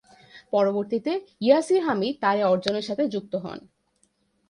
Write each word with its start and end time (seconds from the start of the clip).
পরবর্তীতে 0.53 1.11
ইয়াসির 1.41 1.81
হামিদ 1.81 2.15
তার 2.21 2.37
এ 2.39 2.43
অর্জনের 2.43 2.87
সাথে 2.89 3.03
যুক্ত 3.07 3.33
হন। 3.35 3.59